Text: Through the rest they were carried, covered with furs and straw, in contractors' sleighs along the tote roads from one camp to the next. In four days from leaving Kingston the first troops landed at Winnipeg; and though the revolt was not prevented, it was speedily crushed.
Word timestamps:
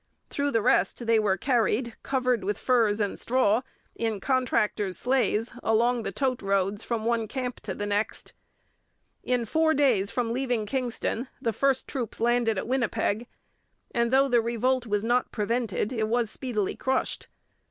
Through 0.31 0.49
the 0.49 0.63
rest 0.63 1.05
they 1.05 1.19
were 1.19 1.37
carried, 1.37 1.95
covered 2.01 2.43
with 2.43 2.57
furs 2.57 2.99
and 2.99 3.19
straw, 3.19 3.61
in 3.93 4.19
contractors' 4.19 4.97
sleighs 4.97 5.53
along 5.61 6.01
the 6.01 6.11
tote 6.11 6.41
roads 6.41 6.81
from 6.81 7.05
one 7.05 7.27
camp 7.27 7.59
to 7.59 7.75
the 7.75 7.85
next. 7.85 8.33
In 9.21 9.45
four 9.45 9.75
days 9.75 10.09
from 10.09 10.33
leaving 10.33 10.65
Kingston 10.65 11.27
the 11.39 11.53
first 11.53 11.87
troops 11.87 12.19
landed 12.19 12.57
at 12.57 12.67
Winnipeg; 12.67 13.27
and 13.91 14.09
though 14.09 14.27
the 14.27 14.41
revolt 14.41 14.87
was 14.87 15.03
not 15.03 15.31
prevented, 15.31 15.91
it 15.93 16.07
was 16.07 16.31
speedily 16.31 16.75
crushed. 16.75 17.27